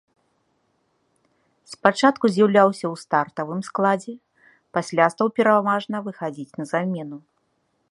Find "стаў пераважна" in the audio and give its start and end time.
5.17-5.97